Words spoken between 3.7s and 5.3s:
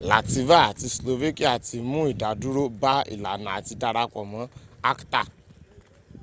darapọ̀ mọ́ acta